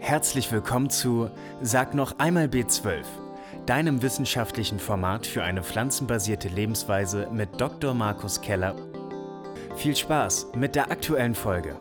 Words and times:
Herzlich 0.00 0.50
willkommen 0.52 0.90
zu 0.90 1.28
Sag 1.60 1.92
noch 1.92 2.18
einmal 2.18 2.46
B12, 2.46 3.02
deinem 3.66 4.00
wissenschaftlichen 4.00 4.78
Format 4.78 5.26
für 5.26 5.42
eine 5.42 5.62
pflanzenbasierte 5.62 6.48
Lebensweise 6.48 7.28
mit 7.32 7.60
Dr. 7.60 7.94
Markus 7.94 8.40
Keller. 8.40 8.76
Viel 9.76 9.96
Spaß 9.96 10.52
mit 10.54 10.76
der 10.76 10.90
aktuellen 10.90 11.34
Folge. 11.34 11.80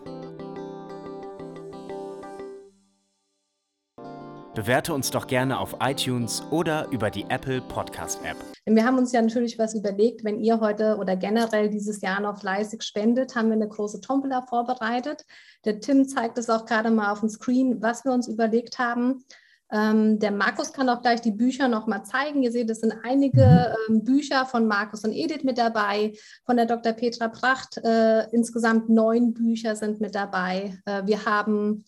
Bewerte 4.58 4.92
uns 4.92 5.12
doch 5.12 5.28
gerne 5.28 5.60
auf 5.60 5.76
iTunes 5.82 6.42
oder 6.50 6.88
über 6.90 7.12
die 7.12 7.28
Apple 7.30 7.62
Podcast 7.62 8.20
App. 8.26 8.38
Wir 8.66 8.84
haben 8.84 8.98
uns 8.98 9.12
ja 9.12 9.22
natürlich 9.22 9.60
was 9.60 9.76
überlegt, 9.76 10.24
wenn 10.24 10.40
ihr 10.40 10.60
heute 10.60 10.98
oder 10.98 11.16
generell 11.16 11.70
dieses 11.70 12.02
Jahr 12.02 12.20
noch 12.22 12.40
fleißig 12.40 12.82
spendet, 12.82 13.36
haben 13.36 13.50
wir 13.50 13.54
eine 13.54 13.68
große 13.68 14.02
Tombola 14.02 14.42
vorbereitet. 14.42 15.26
Der 15.64 15.80
Tim 15.80 16.08
zeigt 16.08 16.40
es 16.40 16.50
auch 16.50 16.66
gerade 16.66 16.90
mal 16.90 17.12
auf 17.12 17.20
dem 17.20 17.30
Screen, 17.30 17.84
was 17.84 18.04
wir 18.04 18.12
uns 18.12 18.28
überlegt 18.28 18.80
haben. 18.80 19.24
Ähm, 19.72 20.18
der 20.18 20.32
Markus 20.32 20.74
kann 20.74 20.90
auch 20.90 21.04
gleich 21.04 21.22
die 21.22 21.30
Bücher 21.30 21.68
nochmal 21.68 22.04
zeigen. 22.04 22.42
Ihr 22.42 22.52
seht, 22.52 22.72
es 22.72 22.80
sind 22.80 22.96
einige 23.04 23.76
ähm, 23.88 24.04
Bücher 24.04 24.48
von 24.48 24.66
Markus 24.66 25.04
und 25.04 25.14
Edith 25.14 25.44
mit 25.44 25.60
dabei, 25.60 26.14
von 26.48 26.58
der 26.58 26.66
Dr. 26.66 26.94
Petra 26.94 27.28
Pracht. 27.28 27.78
Äh, 27.84 28.28
insgesamt 28.32 28.90
neun 28.90 29.36
Bücher 29.36 29.76
sind 29.76 30.02
mit 30.02 30.16
dabei. 30.16 30.80
Äh, 30.86 31.04
wir 31.06 31.26
haben 31.26 31.84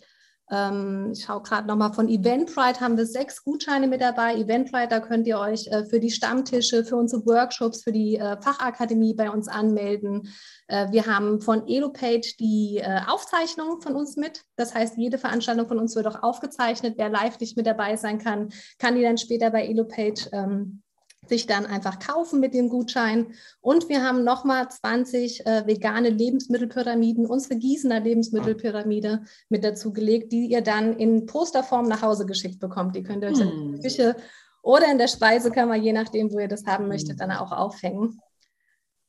ähm, 0.52 1.12
ich 1.14 1.26
schaue 1.26 1.42
gerade 1.42 1.68
nochmal 1.68 1.94
von 1.94 2.10
Eventbrite 2.10 2.80
haben 2.80 2.98
wir 2.98 3.06
sechs 3.06 3.44
Gutscheine 3.44 3.88
mit 3.88 4.02
dabei. 4.02 4.36
Eventbrite, 4.36 4.88
da 4.88 5.00
könnt 5.00 5.28
ihr 5.28 5.40
euch 5.40 5.68
äh, 5.68 5.86
für 5.86 6.00
die 6.00 6.10
Stammtische, 6.10 6.84
für 6.84 6.96
unsere 6.96 7.26
Workshops, 7.26 7.84
für 7.84 7.92
die 7.92 8.16
äh, 8.16 8.42
Fachakademie 8.42 9.14
bei 9.14 9.30
uns 9.30 9.48
anmelden. 9.48 10.30
Äh, 10.68 10.92
wir 10.92 11.06
haben 11.06 11.42
von 11.42 11.68
EloPage 11.68 12.36
die 12.40 12.78
äh, 12.78 13.02
Aufzeichnung 13.08 13.82
von 13.82 13.96
uns 13.96 14.16
mit. 14.16 14.44
Das 14.56 14.74
heißt, 14.74 14.98
jede 14.98 15.20
Veranstaltung 15.20 15.68
von 15.68 15.78
uns 15.78 15.96
wird 15.96 16.08
auch 16.08 16.24
aufgezeichnet. 16.24 16.96
Wer 16.98 17.10
live 17.10 17.40
nicht 17.40 17.56
mit 17.56 17.68
dabei 17.68 17.96
sein 17.96 18.18
kann, 18.18 18.50
kann 18.80 18.96
die 18.96 19.04
dann 19.04 19.18
später 19.18 19.52
bei 19.52 19.68
EloPage 19.68 20.30
ähm, 20.32 20.82
sich 21.30 21.48
dann 21.48 21.66
einfach 21.66 22.00
kaufen 22.00 22.40
mit 22.40 22.54
dem 22.54 22.70
Gutschein. 22.70 23.28
Und 23.62 23.88
wir 23.90 24.04
haben 24.04 24.24
nochmal 24.24 24.70
20 24.70 25.46
äh, 25.46 25.66
vegane 25.66 26.10
Lebensmittelpyramiden, 26.10 27.26
unsere 27.26 27.56
Gießener 27.56 28.00
Lebensmittelpyramide 28.00 29.22
mit 29.50 29.64
dazu 29.64 29.94
gelegt, 29.94 30.32
die 30.32 30.48
ihr 30.48 30.62
dann 30.62 30.98
in 30.98 31.26
Posterform 31.26 31.88
nach 31.88 32.02
Hause 32.02 32.26
geschickt 32.26 32.60
bekommt. 32.60 32.96
Die 32.96 33.04
könnt 33.04 33.24
ihr 33.24 33.30
euch 33.30 33.40
hm. 33.40 33.50
in 33.50 33.72
der 33.74 33.82
Küche 33.82 34.16
oder 34.62 34.92
in 34.92 34.98
der 34.98 35.08
Speisekammer, 35.08 35.76
je 35.76 35.94
nachdem, 35.94 36.32
wo 36.32 36.40
ihr 36.40 36.48
das 36.48 36.66
haben 36.66 36.88
möchtet, 36.88 37.20
dann 37.22 37.32
auch 37.32 37.52
aufhängen. 37.52 38.20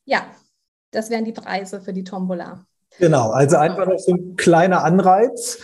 Ja, 0.05 0.25
das 0.91 1.09
wären 1.09 1.25
die 1.25 1.33
Preise 1.33 1.81
für 1.81 1.93
die 1.93 2.03
Tombola. 2.03 2.65
Genau, 2.99 3.31
also 3.31 3.57
einfach 3.57 3.87
noch 3.87 3.99
so 3.99 4.13
ein 4.13 4.35
kleiner 4.35 4.83
Anreiz. 4.83 5.59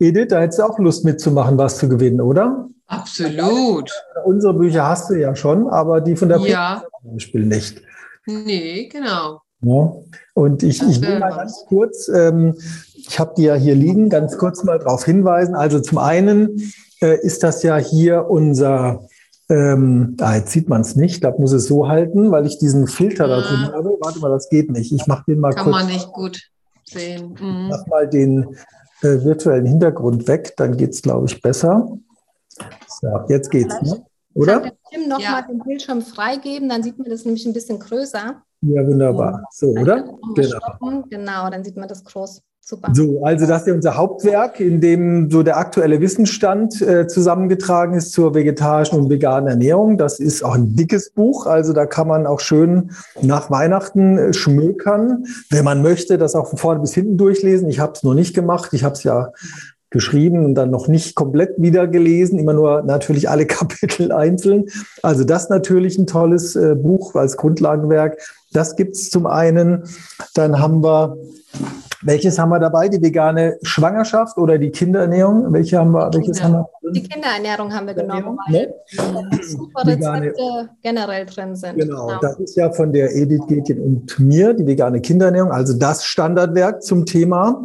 Edith, 0.00 0.28
da 0.28 0.40
hättest 0.40 0.60
du 0.60 0.62
auch 0.64 0.78
Lust 0.78 1.04
mitzumachen, 1.04 1.58
was 1.58 1.78
zu 1.78 1.88
gewinnen, 1.88 2.20
oder? 2.20 2.68
Absolut. 2.86 3.90
Unsere 4.24 4.54
Bücher 4.54 4.86
hast 4.88 5.10
du 5.10 5.14
ja 5.14 5.34
schon, 5.34 5.68
aber 5.68 6.00
die 6.00 6.16
von 6.16 6.28
der 6.28 6.38
ja. 6.40 6.82
zum 7.02 7.12
Beispiel 7.12 7.44
nicht. 7.44 7.82
Nee, 8.26 8.88
genau. 8.90 9.40
Ja. 9.60 9.92
Und 10.34 10.62
ich, 10.62 10.80
ich 10.82 11.00
will 11.00 11.18
mal 11.18 11.34
ganz 11.34 11.64
kurz, 11.66 12.08
ähm, 12.08 12.54
ich 12.94 13.18
habe 13.18 13.34
die 13.36 13.44
ja 13.44 13.54
hier 13.54 13.74
liegen, 13.74 14.08
ganz 14.08 14.38
kurz 14.38 14.62
mal 14.64 14.78
darauf 14.78 15.04
hinweisen. 15.04 15.54
Also 15.54 15.80
zum 15.80 15.98
einen 15.98 16.72
äh, 17.00 17.18
ist 17.20 17.42
das 17.42 17.62
ja 17.62 17.76
hier 17.76 18.30
unser, 18.30 19.06
ähm, 19.48 20.16
ah, 20.20 20.36
jetzt 20.36 20.52
sieht 20.52 20.68
man 20.68 20.82
es 20.82 20.94
nicht, 20.94 21.24
da 21.24 21.34
muss 21.36 21.52
es 21.52 21.66
so 21.66 21.88
halten, 21.88 22.30
weil 22.30 22.46
ich 22.46 22.58
diesen 22.58 22.86
Filter 22.86 23.24
ah. 23.24 23.28
da 23.28 23.40
drin 23.40 23.72
habe. 23.72 23.96
Warte 24.00 24.20
mal, 24.20 24.30
das 24.30 24.48
geht 24.48 24.70
nicht. 24.70 24.92
Ich 24.92 25.06
mache 25.06 25.24
den 25.26 25.40
mal 25.40 25.52
Kann 25.52 25.64
kurz. 25.64 25.76
Kann 25.76 25.86
man 25.86 25.94
nicht 25.94 26.12
gut 26.12 26.40
sehen. 26.84 27.36
Mhm. 27.40 27.64
Ich 27.64 27.68
mach 27.70 27.86
mal 27.88 28.08
den 28.08 28.56
äh, 29.02 29.24
virtuellen 29.24 29.66
Hintergrund 29.66 30.26
weg, 30.28 30.54
dann 30.56 30.76
geht 30.76 30.90
es, 30.90 31.02
glaube 31.02 31.26
ich, 31.26 31.40
besser. 31.40 31.98
So, 32.88 33.08
jetzt 33.28 33.50
geht's, 33.50 33.80
ne? 33.82 34.04
oder? 34.34 34.60
Kann 34.60 34.62
der 34.62 34.72
Tim 34.90 35.08
nochmal 35.08 35.40
ja. 35.40 35.42
den 35.42 35.60
Bildschirm 35.60 36.02
freigeben, 36.02 36.68
dann 36.68 36.82
sieht 36.82 36.98
man 36.98 37.08
das 37.08 37.24
nämlich 37.24 37.46
ein 37.46 37.52
bisschen 37.52 37.78
größer. 37.78 38.42
Ja, 38.60 38.86
wunderbar. 38.86 39.44
So, 39.52 39.68
oder? 39.68 40.04
Genau. 40.34 41.02
genau, 41.08 41.50
dann 41.50 41.64
sieht 41.64 41.76
man 41.76 41.88
das 41.88 42.04
groß. 42.04 42.42
Super. 42.68 42.90
So, 42.92 43.24
also 43.24 43.46
das 43.46 43.62
ist 43.62 43.68
ja 43.68 43.72
unser 43.72 43.96
Hauptwerk, 43.96 44.60
in 44.60 44.82
dem 44.82 45.30
so 45.30 45.42
der 45.42 45.56
aktuelle 45.56 46.02
Wissensstand 46.02 46.82
äh, 46.82 47.06
zusammengetragen 47.06 47.94
ist 47.94 48.12
zur 48.12 48.34
vegetarischen 48.34 48.98
und 48.98 49.08
veganen 49.08 49.48
Ernährung. 49.48 49.96
Das 49.96 50.20
ist 50.20 50.44
auch 50.44 50.54
ein 50.54 50.76
dickes 50.76 51.08
Buch, 51.12 51.46
also 51.46 51.72
da 51.72 51.86
kann 51.86 52.06
man 52.06 52.26
auch 52.26 52.40
schön 52.40 52.90
nach 53.22 53.50
Weihnachten 53.50 54.18
äh, 54.18 54.32
schmökern, 54.34 55.24
wenn 55.48 55.64
man 55.64 55.80
möchte, 55.80 56.18
das 56.18 56.34
auch 56.34 56.48
von 56.48 56.58
vorne 56.58 56.80
bis 56.80 56.92
hinten 56.92 57.16
durchlesen. 57.16 57.70
Ich 57.70 57.80
habe 57.80 57.92
es 57.94 58.02
noch 58.02 58.12
nicht 58.12 58.34
gemacht, 58.34 58.74
ich 58.74 58.84
habe 58.84 58.92
es 58.92 59.02
ja 59.02 59.32
geschrieben 59.90 60.44
und 60.44 60.54
dann 60.54 60.70
noch 60.70 60.88
nicht 60.88 61.14
komplett 61.14 61.54
wieder 61.56 61.86
gelesen, 61.86 62.38
immer 62.38 62.52
nur 62.52 62.82
natürlich 62.82 63.28
alle 63.28 63.46
Kapitel 63.46 64.12
einzeln. 64.12 64.66
Also 65.02 65.24
das 65.24 65.48
natürlich 65.48 65.98
ein 65.98 66.06
tolles 66.06 66.56
äh, 66.56 66.74
Buch 66.74 67.14
als 67.14 67.36
Grundlagenwerk. 67.36 68.18
Das 68.52 68.76
gibt's 68.76 69.10
zum 69.10 69.26
einen. 69.26 69.84
Dann 70.34 70.58
haben 70.58 70.82
wir 70.82 71.16
welches 72.02 72.38
haben 72.38 72.50
wir 72.50 72.60
dabei? 72.60 72.88
Die 72.88 73.02
vegane 73.02 73.58
Schwangerschaft 73.62 74.38
oder 74.38 74.56
die 74.56 74.70
Kinderernährung? 74.70 75.52
Welche 75.52 75.78
haben 75.78 75.90
wir, 75.90 76.10
welches 76.14 76.42
haben 76.42 76.52
wir 76.52 76.92
Die 76.92 77.02
Kinderernährung 77.02 77.74
haben 77.74 77.86
wir 77.88 77.94
genommen, 77.94 78.38
weil 78.46 78.74
ne? 78.92 79.42
super 79.42 79.84
Rezepte 79.84 80.68
generell 80.82 81.26
drin 81.26 81.56
sind. 81.56 81.76
Genau, 81.76 82.06
genau, 82.06 82.20
das 82.20 82.38
ist 82.38 82.56
ja 82.56 82.70
von 82.70 82.92
der 82.92 83.14
Edith 83.16 83.46
Getjen 83.48 83.80
und 83.80 84.18
mir, 84.20 84.54
die 84.54 84.66
vegane 84.66 85.00
Kinderernährung, 85.00 85.50
also 85.50 85.76
das 85.76 86.04
Standardwerk 86.04 86.82
zum 86.82 87.04
Thema, 87.04 87.64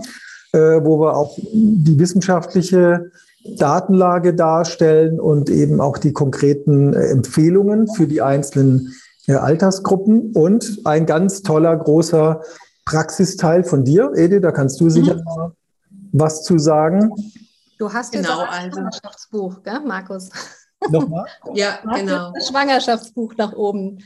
wo 0.60 1.00
wir 1.00 1.16
auch 1.16 1.36
die 1.38 1.98
wissenschaftliche 2.00 3.12
Datenlage 3.44 4.34
darstellen 4.34 5.20
und 5.20 5.50
eben 5.50 5.82
auch 5.82 5.98
die 5.98 6.14
konkreten 6.14 6.94
äh, 6.94 7.08
Empfehlungen 7.08 7.88
für 7.88 8.08
die 8.08 8.22
einzelnen 8.22 8.94
äh, 9.28 9.34
Altersgruppen 9.34 10.32
und 10.34 10.80
ein 10.86 11.06
ganz 11.06 11.42
toller, 11.42 11.76
großer 11.76 12.42
Praxisteil 12.86 13.64
von 13.64 13.84
dir, 13.84 14.12
Edi, 14.16 14.40
da 14.40 14.52
kannst 14.52 14.80
du 14.80 14.90
sicher 14.90 15.16
mhm. 15.16 15.24
mal 15.24 15.52
was 16.14 16.44
zu 16.44 16.60
sagen. 16.60 17.12
Du 17.80 17.92
hast 17.92 18.14
genau, 18.14 18.42
jetzt 18.42 18.52
ein 18.52 18.66
also. 18.66 18.78
Schwangerschaftsbuch, 18.78 19.64
gell, 19.64 19.80
Markus? 19.86 20.30
Nochmal? 20.90 21.26
ja, 21.54 21.80
genau. 21.96 22.32
Das 22.34 22.48
Schwangerschaftsbuch 22.48 23.34
nach 23.38 23.54
oben. 23.54 24.00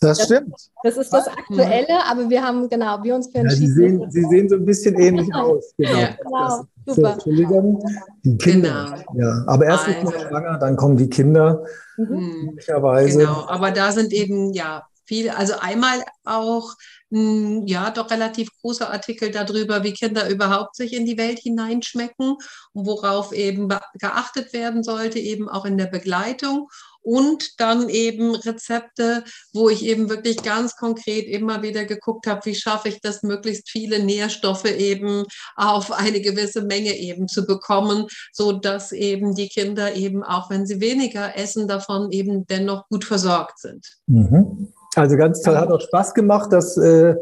Das, 0.00 0.18
das 0.18 0.26
stimmt. 0.26 0.54
Das 0.82 0.96
ist 0.96 1.12
das 1.12 1.26
Aktuelle, 1.28 2.04
aber 2.08 2.30
wir 2.30 2.42
haben, 2.42 2.68
genau, 2.68 3.02
wir 3.02 3.14
uns 3.14 3.28
für 3.28 3.38
ja, 3.38 3.50
Sie 3.50 3.66
sehen, 3.66 4.10
Sie 4.10 4.24
sehen 4.24 4.48
so 4.48 4.56
ein 4.56 4.64
bisschen 4.64 4.94
ähnlich 4.98 5.32
aus. 5.34 5.74
Genau. 5.76 5.98
Ja, 5.98 6.08
genau. 6.22 6.64
Super. 6.86 6.94
So, 6.94 7.06
Entschuldigung. 7.06 7.84
Die 8.22 8.38
Kinder. 8.38 8.94
Genau. 9.08 9.26
Ja, 9.26 9.44
aber 9.46 9.66
erst 9.66 9.88
also. 9.88 9.98
ist 9.98 10.04
man 10.04 10.28
schwanger, 10.28 10.58
dann 10.58 10.76
kommen 10.76 10.96
die 10.96 11.08
Kinder. 11.08 11.64
Mhm. 11.96 12.46
Möglicherweise. 12.46 13.18
Genau, 13.18 13.46
aber 13.48 13.70
da 13.70 13.92
sind 13.92 14.12
eben, 14.12 14.52
ja, 14.52 14.86
viel, 15.04 15.30
also 15.30 15.54
einmal 15.60 16.02
auch 16.24 16.74
hm, 17.10 17.66
ja 17.66 17.90
doch 17.90 18.10
relativ 18.10 18.50
große 18.60 18.88
Artikel 18.88 19.30
darüber, 19.30 19.82
wie 19.82 19.94
Kinder 19.94 20.28
überhaupt 20.28 20.76
sich 20.76 20.92
in 20.92 21.06
die 21.06 21.16
Welt 21.16 21.38
hineinschmecken 21.38 22.36
und 22.72 22.86
worauf 22.86 23.32
eben 23.32 23.68
geachtet 23.94 24.52
werden 24.52 24.82
sollte, 24.82 25.18
eben 25.18 25.48
auch 25.48 25.64
in 25.64 25.78
der 25.78 25.86
Begleitung. 25.86 26.68
Und 27.00 27.58
dann 27.58 27.88
eben 27.88 28.34
Rezepte, 28.34 29.24
wo 29.54 29.70
ich 29.70 29.82
eben 29.84 30.10
wirklich 30.10 30.42
ganz 30.42 30.76
konkret 30.76 31.26
immer 31.26 31.62
wieder 31.62 31.86
geguckt 31.86 32.26
habe, 32.26 32.44
wie 32.44 32.54
schaffe 32.54 32.90
ich 32.90 33.00
das, 33.00 33.22
möglichst 33.22 33.70
viele 33.70 34.04
Nährstoffe 34.04 34.66
eben 34.66 35.24
auf 35.56 35.90
eine 35.90 36.20
gewisse 36.20 36.60
Menge 36.62 36.94
eben 36.98 37.26
zu 37.26 37.46
bekommen, 37.46 38.08
so 38.32 38.52
dass 38.52 38.92
eben 38.92 39.34
die 39.34 39.48
Kinder 39.48 39.94
eben, 39.94 40.22
auch 40.22 40.50
wenn 40.50 40.66
sie 40.66 40.80
weniger 40.82 41.38
essen, 41.38 41.66
davon 41.66 42.12
eben 42.12 42.46
dennoch 42.46 42.86
gut 42.88 43.06
versorgt 43.06 43.58
sind. 43.60 43.86
Mhm. 44.06 44.74
Also 44.94 45.16
ganz 45.16 45.42
toll, 45.42 45.56
hat 45.56 45.70
auch 45.70 45.80
Spaß 45.80 46.14
gemacht, 46.14 46.52
das 46.52 46.76
äh, 46.76 47.16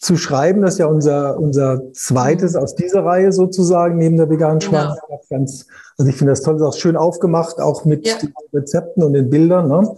zu 0.00 0.16
schreiben. 0.16 0.62
Das 0.62 0.74
ist 0.74 0.78
ja 0.78 0.86
unser, 0.86 1.38
unser 1.38 1.92
zweites 1.92 2.56
aus 2.56 2.74
dieser 2.74 3.04
Reihe 3.04 3.32
sozusagen, 3.32 3.98
neben 3.98 4.16
der 4.16 4.30
veganen 4.30 4.60
Schwangerschaft. 4.60 5.02
Genau. 5.06 5.20
Ganz, 5.28 5.66
also 5.98 6.10
ich 6.10 6.16
finde 6.16 6.32
das 6.32 6.42
toll, 6.42 6.56
ist 6.56 6.62
auch 6.62 6.74
schön 6.74 6.96
aufgemacht, 6.96 7.60
auch 7.60 7.84
mit 7.84 8.06
ja. 8.06 8.16
den 8.16 8.32
Rezepten 8.52 9.02
und 9.02 9.12
den 9.12 9.30
Bildern. 9.30 9.68
Ne? 9.68 9.94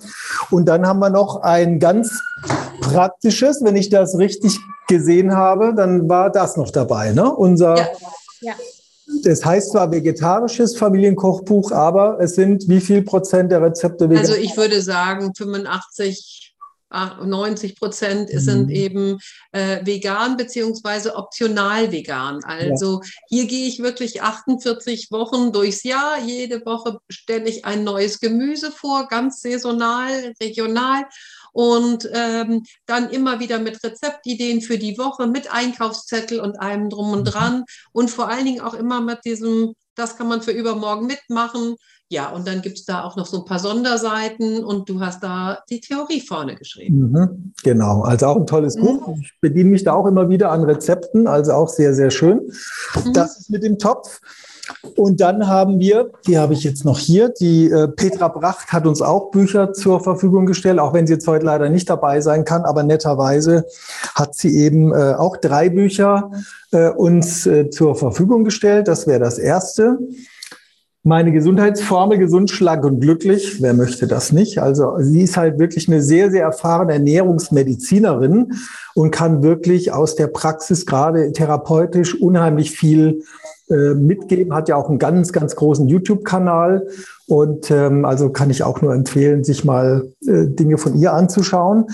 Und 0.51 0.67
dann 0.67 0.87
haben 0.87 0.99
wir 0.99 1.11
noch 1.11 1.43
ein 1.43 1.79
ganz 1.79 2.21
praktisches, 2.81 3.63
wenn 3.65 3.77
ich 3.77 3.89
das 3.89 4.19
richtig 4.19 4.59
gesehen 4.89 5.35
habe, 5.35 5.75
dann 5.75 6.09
war 6.09 6.31
das 6.31 6.57
noch 6.57 6.71
dabei, 6.71 7.13
ne? 7.13 7.33
Unser 7.33 7.77
ja. 7.77 7.87
Ja. 8.43 8.55
Das 9.25 9.45
heißt 9.45 9.73
zwar 9.73 9.91
vegetarisches 9.91 10.77
Familienkochbuch, 10.77 11.73
aber 11.73 12.19
es 12.21 12.35
sind 12.35 12.69
wie 12.69 12.81
viel 12.81 13.03
Prozent 13.03 13.53
der 13.53 13.63
Rezepte 13.63 14.09
vegan? 14.09 14.23
Also 14.23 14.35
ich 14.35 14.57
würde 14.57 14.81
sagen 14.81 15.33
85 15.35 16.52
90 16.93 17.77
Prozent 17.77 18.31
sind 18.33 18.67
mhm. 18.67 18.71
eben 18.71 19.19
äh, 19.53 19.85
vegan 19.85 20.37
beziehungsweise 20.37 21.17
optional 21.17 21.91
vegan. 21.91 22.45
Also 22.45 23.01
ja. 23.03 23.09
hier 23.29 23.47
gehe 23.47 23.67
ich 23.67 23.83
wirklich 23.83 24.23
48 24.23 25.11
Wochen 25.11 25.53
durchs 25.53 25.83
Jahr. 25.83 26.19
Jede 26.25 26.65
Woche 26.65 26.99
stelle 27.09 27.49
ich 27.49 27.65
ein 27.65 27.85
neues 27.85 28.21
Gemüse 28.21 28.71
vor, 28.71 29.09
ganz 29.09 29.41
saisonal, 29.41 30.35
regional 30.43 31.05
und 31.53 32.09
ähm, 32.13 32.65
dann 32.87 33.11
immer 33.11 33.41
wieder 33.41 33.59
mit 33.59 33.83
Rezeptideen 33.85 34.63
für 34.63 34.79
die 34.79 34.99
Woche, 34.99 35.27
mit 35.27 35.53
Einkaufszettel 35.53 36.41
und 36.41 36.59
allem 36.59 36.89
drum 36.89 37.13
und 37.13 37.21
mhm. 37.21 37.25
dran 37.25 37.65
und 37.93 38.11
vor 38.11 38.29
allen 38.29 38.47
Dingen 38.47 38.61
auch 38.61 38.75
immer 38.75 39.01
mit 39.01 39.25
diesem 39.25 39.75
das 39.95 40.17
kann 40.17 40.29
man 40.29 40.43
für 40.43 40.53
übermorgen 40.53 41.07
mitmachen. 41.07 41.77
Ja, 42.09 42.29
und 42.29 42.47
dann 42.47 42.61
gibt 42.61 42.79
es 42.79 42.85
da 42.85 43.05
auch 43.05 43.17
noch 43.17 43.25
so 43.25 43.39
ein 43.39 43.45
paar 43.47 43.59
Sonderseiten 43.59 44.63
und 44.63 44.87
du 44.89 45.01
hast 45.01 45.23
da 45.23 45.61
die 45.71 45.81
Theorie 45.81 46.21
vorne 46.21 46.57
geschrieben. 46.57 47.11
Mhm, 47.11 47.55
genau, 47.63 48.03
also 48.03 48.27
auch 48.27 48.37
ein 48.37 48.47
tolles 48.47 48.77
mhm. 48.77 48.83
Buch. 48.83 49.17
Ich 49.21 49.33
bediene 49.41 49.71
mich 49.71 49.85
da 49.85 49.95
auch 49.95 50.07
immer 50.07 50.29
wieder 50.29 50.51
an 50.51 50.63
Rezepten, 50.65 51.27
also 51.27 51.53
auch 51.53 51.71
sehr, 51.71 51.95
sehr 51.95 52.11
schön. 52.11 52.53
Mhm. 53.03 53.13
Das 53.15 53.39
ist 53.41 53.51
mit 53.51 53.63
dem 53.63 53.79
Topf. 53.79 54.21
Und 54.97 55.21
dann 55.21 55.49
haben 55.49 55.81
wir, 55.81 56.11
die 56.27 56.39
habe 56.39 56.55
ich 56.55 56.65
jetzt 56.65 56.85
noch 56.85 56.99
hier, 56.99 57.29
die 57.29 57.71
äh, 57.71 57.89
Petra 57.89 58.29
Bracht 58.29 58.73
hat 58.73 58.87
uns 58.87 59.03
auch 59.03 59.31
Bücher 59.31 59.73
zur 59.73 60.01
Verfügung 60.01 60.47
gestellt, 60.47 60.79
auch 60.79 60.93
wenn 60.93 61.07
sie 61.07 61.15
jetzt 61.15 61.27
heute 61.27 61.47
leider 61.47 61.69
nicht 61.69 61.91
dabei 61.91 62.21
sein 62.21 62.45
kann, 62.45 62.63
aber 62.63 62.83
netterweise 62.83 63.65
hat 64.15 64.35
sie 64.35 64.57
eben 64.57 64.93
äh, 64.93 65.15
auch 65.15 65.37
drei 65.37 65.69
Bücher 65.69 66.31
äh, 66.71 66.91
uns 66.91 67.47
äh, 67.47 67.71
zur 67.71 67.97
Verfügung 67.97 68.45
gestellt. 68.45 68.89
Das 68.89 69.07
wäre 69.07 69.21
das 69.21 69.39
erste. 69.39 69.99
Meine 71.05 71.33
Gesundheitsformel, 71.33 72.17
gesund, 72.17 72.49
schlank 72.53 72.85
und 72.85 73.01
glücklich. 73.01 73.61
Wer 73.61 73.75
möchte 73.75 74.07
das 74.07 74.31
nicht? 74.31 74.61
Also 74.61 74.95
sie 75.01 75.23
ist 75.23 75.37
halt 75.37 75.59
wirklich 75.59 75.89
eine 75.89 76.01
sehr, 76.01 76.31
sehr 76.31 76.45
erfahrene 76.45 76.93
Ernährungsmedizinerin 76.93 78.53
und 78.95 79.11
kann 79.11 79.43
wirklich 79.43 79.91
aus 79.91 80.15
der 80.15 80.29
Praxis 80.29 80.87
gerade 80.87 81.33
therapeutisch 81.33 82.15
unheimlich 82.15 82.71
viel 82.71 83.25
äh, 83.73 83.95
mitgeben, 83.95 84.55
hat 84.55 84.69
ja 84.69 84.77
auch 84.77 84.89
einen 84.89 84.99
ganz, 84.99 85.33
ganz 85.33 85.57
großen 85.57 85.89
YouTube-Kanal. 85.89 86.87
Und 87.27 87.71
ähm, 87.71 88.05
also 88.05 88.31
kann 88.31 88.51
ich 88.51 88.63
auch 88.63 88.83
nur 88.83 88.95
empfehlen, 88.95 89.45
sich 89.45 89.65
mal 89.65 90.13
äh, 90.27 90.47
Dinge 90.47 90.79
von 90.79 90.95
ihr 90.95 91.15
anzuschauen. 91.15 91.87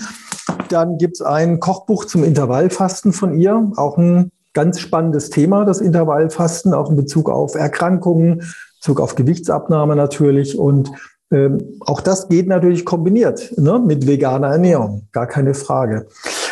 Dann 0.69 0.97
gibt 0.97 1.15
es 1.15 1.21
ein 1.21 1.59
Kochbuch 1.59 2.05
zum 2.05 2.23
Intervallfasten 2.23 3.13
von 3.13 3.33
ihr, 3.33 3.71
auch 3.75 3.97
ein 3.97 4.31
ganz 4.53 4.79
spannendes 4.79 5.29
Thema, 5.29 5.65
das 5.65 5.79
Intervallfasten, 5.79 6.73
auch 6.73 6.89
in 6.89 6.97
Bezug 6.97 7.29
auf 7.29 7.55
Erkrankungen, 7.55 8.43
Bezug 8.79 8.99
auf 8.99 9.15
Gewichtsabnahme 9.15 9.95
natürlich. 9.95 10.59
Und 10.59 10.91
ähm, 11.31 11.59
auch 11.81 12.01
das 12.01 12.27
geht 12.27 12.47
natürlich 12.47 12.85
kombiniert 12.85 13.53
ne, 13.57 13.79
mit 13.79 14.07
veganer 14.07 14.47
Ernährung, 14.47 15.07
gar 15.11 15.27
keine 15.27 15.53
Frage. 15.53 16.07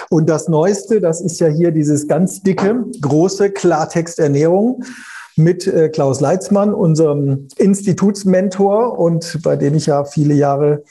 Und 0.09 0.29
das 0.29 0.47
Neueste, 0.47 1.01
das 1.01 1.19
ist 1.19 1.39
ja 1.39 1.47
hier 1.47 1.71
dieses 1.71 2.07
ganz 2.07 2.41
dicke, 2.41 2.85
große 3.01 3.51
Klartext 3.51 4.19
Ernährung 4.19 4.83
mit 5.37 5.67
äh, 5.67 5.89
Klaus 5.89 6.19
Leitzmann, 6.19 6.73
unserem 6.73 7.47
Institutsmentor 7.57 8.97
und 8.97 9.39
bei 9.43 9.55
dem 9.55 9.75
ich 9.75 9.85
ja 9.85 10.03
viele 10.03 10.33
Jahre 10.33 10.83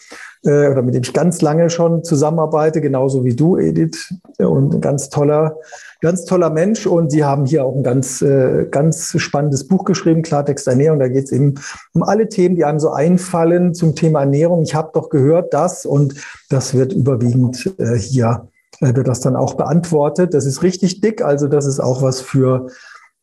äh, 0.44 0.68
oder 0.68 0.82
mit 0.82 0.94
dem 0.94 1.02
ich 1.02 1.12
ganz 1.12 1.42
lange 1.42 1.68
schon 1.68 2.04
zusammenarbeite, 2.04 2.80
genauso 2.80 3.24
wie 3.24 3.34
du, 3.34 3.58
Edith, 3.58 4.14
und 4.38 4.74
ein 4.74 4.80
ganz 4.80 5.10
toller, 5.10 5.56
ganz 6.00 6.24
toller 6.24 6.50
Mensch. 6.50 6.86
Und 6.86 7.10
sie 7.10 7.24
haben 7.24 7.44
hier 7.44 7.64
auch 7.64 7.74
ein 7.74 7.82
ganz, 7.82 8.22
äh, 8.22 8.66
ganz 8.70 9.20
spannendes 9.20 9.66
Buch 9.66 9.84
geschrieben, 9.84 10.22
Klartext 10.22 10.68
Ernährung. 10.68 11.00
Da 11.00 11.08
geht 11.08 11.24
es 11.24 11.32
eben 11.32 11.56
um 11.92 12.04
alle 12.04 12.28
Themen, 12.28 12.54
die 12.54 12.64
einem 12.64 12.78
so 12.78 12.90
einfallen 12.90 13.74
zum 13.74 13.96
Thema 13.96 14.20
Ernährung. 14.20 14.62
Ich 14.62 14.74
habe 14.74 14.90
doch 14.94 15.10
gehört 15.10 15.52
das 15.52 15.84
und 15.84 16.14
das 16.48 16.74
wird 16.74 16.92
überwiegend 16.92 17.74
äh, 17.78 17.96
hier 17.96 18.48
wird 18.80 19.08
das 19.08 19.20
dann 19.20 19.36
auch 19.36 19.54
beantwortet. 19.54 20.34
Das 20.34 20.44
ist 20.44 20.62
richtig 20.62 21.00
dick, 21.00 21.22
also 21.22 21.48
das 21.48 21.64
ist 21.64 21.80
auch 21.80 22.02
was 22.02 22.20
für 22.20 22.66
äh, 22.66 22.72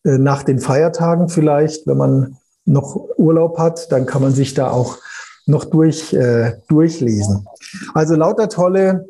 nach 0.03 0.43
den 0.43 0.59
Feiertagen 0.59 1.29
vielleicht, 1.29 1.87
wenn 1.87 1.97
man 1.97 2.37
noch 2.65 2.95
Urlaub 3.17 3.57
hat, 3.57 3.91
dann 3.91 4.05
kann 4.05 4.21
man 4.21 4.33
sich 4.33 4.53
da 4.53 4.69
auch 4.69 4.97
noch 5.45 5.65
durch, 5.65 6.13
äh, 6.13 6.53
durchlesen. 6.69 7.47
Also 7.93 8.15
lauter 8.15 8.49
tolle, 8.49 9.05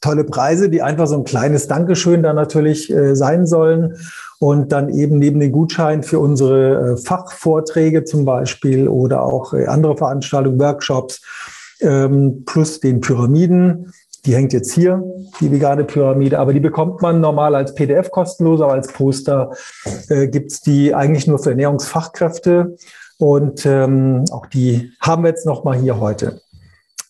tolle 0.00 0.24
Preise, 0.24 0.68
die 0.68 0.82
einfach 0.82 1.06
so 1.06 1.16
ein 1.16 1.24
kleines 1.24 1.68
Dankeschön 1.68 2.22
da 2.22 2.32
natürlich 2.32 2.90
äh, 2.90 3.14
sein 3.16 3.46
sollen. 3.46 3.96
Und 4.40 4.70
dann 4.70 4.88
eben 4.90 5.18
neben 5.18 5.40
den 5.40 5.50
Gutscheinen 5.50 6.04
für 6.04 6.20
unsere 6.20 6.92
äh, 6.92 6.96
Fachvorträge 6.96 8.04
zum 8.04 8.24
Beispiel 8.24 8.86
oder 8.86 9.22
auch 9.22 9.52
äh, 9.52 9.66
andere 9.66 9.96
Veranstaltungen, 9.96 10.60
Workshops, 10.60 11.20
ähm, 11.80 12.44
plus 12.44 12.78
den 12.80 13.00
Pyramiden 13.00 13.92
die 14.28 14.34
hängt 14.34 14.52
jetzt 14.52 14.72
hier, 14.72 15.02
die 15.40 15.50
vegane 15.50 15.84
Pyramide, 15.84 16.38
aber 16.38 16.52
die 16.52 16.60
bekommt 16.60 17.00
man 17.00 17.18
normal 17.18 17.54
als 17.54 17.74
PDF 17.74 18.10
kostenlos, 18.10 18.60
aber 18.60 18.74
als 18.74 18.92
Poster 18.92 19.56
äh, 20.10 20.28
gibt 20.28 20.52
es 20.52 20.60
die 20.60 20.94
eigentlich 20.94 21.26
nur 21.26 21.38
für 21.38 21.50
Ernährungsfachkräfte. 21.50 22.76
Und 23.16 23.64
ähm, 23.64 24.26
auch 24.30 24.44
die 24.44 24.92
haben 25.00 25.22
wir 25.22 25.30
jetzt 25.30 25.46
nochmal 25.46 25.78
hier 25.78 25.98
heute 25.98 26.42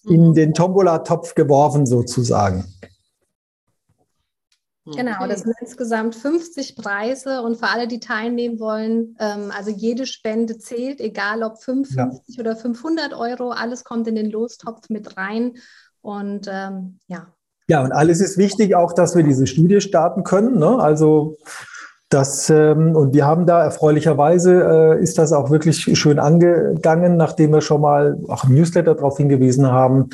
in 0.04 0.32
den 0.32 0.54
Tombola-Topf 0.54 1.34
geworfen 1.34 1.86
sozusagen. 1.86 2.64
Genau, 4.86 5.26
das 5.26 5.40
sind 5.40 5.54
insgesamt 5.60 6.14
50 6.14 6.76
Preise 6.76 7.42
und 7.42 7.56
für 7.56 7.66
alle, 7.66 7.88
die 7.88 7.98
teilnehmen 7.98 8.60
wollen, 8.60 9.16
ähm, 9.18 9.52
also 9.54 9.70
jede 9.70 10.06
Spende 10.06 10.56
zählt, 10.58 11.00
egal 11.00 11.42
ob 11.42 11.58
55 11.58 12.36
ja. 12.36 12.40
oder 12.40 12.56
500 12.56 13.12
Euro, 13.12 13.50
alles 13.50 13.84
kommt 13.84 14.06
in 14.06 14.14
den 14.14 14.30
Lostopf 14.30 14.88
mit 14.88 15.16
rein 15.16 15.58
und 16.08 16.48
ähm, 16.50 16.98
ja. 17.06 17.26
Ja, 17.68 17.84
und 17.84 17.92
alles 17.92 18.22
ist 18.22 18.38
wichtig, 18.38 18.74
auch 18.74 18.94
dass 18.94 19.14
wir 19.14 19.22
diese 19.22 19.46
Studie 19.46 19.82
starten 19.82 20.24
können. 20.24 20.58
Ne? 20.58 20.78
Also 20.78 21.36
das, 22.08 22.48
ähm, 22.48 22.96
und 22.96 23.12
wir 23.12 23.26
haben 23.26 23.44
da 23.44 23.62
erfreulicherweise 23.62 24.96
äh, 24.98 25.02
ist 25.02 25.18
das 25.18 25.34
auch 25.34 25.50
wirklich 25.50 25.76
schön 25.98 26.18
angegangen, 26.18 27.18
nachdem 27.18 27.52
wir 27.52 27.60
schon 27.60 27.82
mal 27.82 28.18
auch 28.28 28.44
im 28.44 28.54
Newsletter 28.54 28.94
darauf 28.94 29.18
hingewiesen 29.18 29.70
haben. 29.70 30.08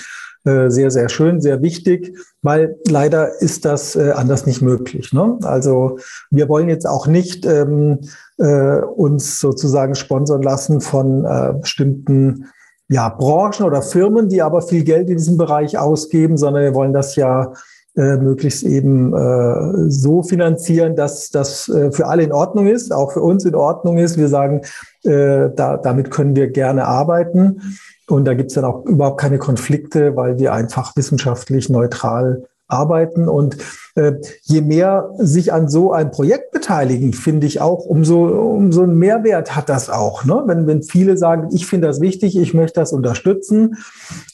Äh, 0.44 0.69
sehr, 0.69 0.91
sehr 0.91 1.08
schön, 1.08 1.41
sehr 1.41 1.62
wichtig, 1.62 2.19
weil 2.43 2.76
leider 2.88 3.41
ist 3.41 3.64
das 3.64 3.94
äh, 3.94 4.11
anders 4.11 4.46
nicht 4.46 4.62
möglich. 4.62 5.12
Ne? 5.12 5.38
Also 5.43 5.99
wir 6.31 6.49
wollen 6.49 6.69
jetzt 6.69 6.88
auch 6.88 7.06
nicht 7.06 7.46
ähm, 7.46 8.00
äh, 8.38 8.79
uns 8.81 9.38
sozusagen 9.38 9.94
sponsern 9.94 10.43
lassen 10.43 10.81
von 10.81 11.23
bestimmten 11.61 12.46
ja, 12.88 13.08
Branchen 13.08 13.64
oder 13.64 13.82
Firmen, 13.82 14.28
die 14.28 14.42
aber 14.42 14.62
viel 14.62 14.84
Geld 14.84 15.08
in 15.08 15.16
diesem 15.16 15.38
Bereich 15.38 15.78
ausgeben, 15.78 16.36
sondern 16.36 16.62
wir 16.62 16.75
wollen 16.75 16.92
das 16.92 17.16
ja 17.16 17.52
äh, 17.96 18.16
möglichst 18.16 18.64
eben 18.64 19.14
äh, 19.14 19.90
so 19.90 20.22
finanzieren, 20.22 20.96
dass 20.96 21.31
das 21.31 21.69
äh, 21.69 21.92
für 21.92 22.06
alle 22.06 22.25
in 22.25 22.32
Ordnung 22.32 22.66
ist, 22.66 22.92
auch 22.92 23.12
für 23.12 23.22
uns 23.22 23.44
in 23.44 23.54
Ordnung 23.54 23.98
ist. 23.98 24.19
Wir 24.19 24.28
sagen, 24.28 24.62
äh, 25.04 25.50
da, 25.54 25.76
damit 25.76 26.10
können 26.10 26.34
wir 26.34 26.50
gerne 26.50 26.86
arbeiten. 26.86 27.60
Und 28.08 28.26
da 28.26 28.34
gibt 28.34 28.50
es 28.50 28.54
dann 28.54 28.64
auch 28.64 28.84
überhaupt 28.84 29.20
keine 29.20 29.38
Konflikte, 29.38 30.16
weil 30.16 30.38
wir 30.38 30.52
einfach 30.52 30.94
wissenschaftlich 30.96 31.70
neutral 31.70 32.44
arbeiten. 32.69 33.28
Und 33.28 33.56
äh, 33.94 34.12
je 34.43 34.61
mehr 34.61 35.11
sich 35.19 35.52
an 35.52 35.69
so 35.69 35.93
ein 35.93 36.11
Projekt 36.11 36.50
beteiligen, 36.52 37.12
finde 37.12 37.46
ich 37.46 37.61
auch, 37.61 37.84
umso, 37.84 38.26
umso 38.26 38.82
einen 38.82 38.99
Mehrwert 38.99 39.55
hat 39.55 39.69
das 39.69 39.90
auch. 39.90 40.25
Ne? 40.25 40.43
Wenn, 40.46 40.66
wenn 40.66 40.82
viele 40.82 41.16
sagen, 41.16 41.49
ich 41.52 41.66
finde 41.66 41.88
das 41.88 42.00
wichtig, 42.00 42.36
ich 42.36 42.55
möchte 42.55 42.81
das 42.81 42.93
unterstützen 42.93 43.77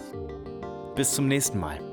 Bis 0.94 1.12
zum 1.12 1.28
nächsten 1.28 1.58
Mal. 1.58 1.91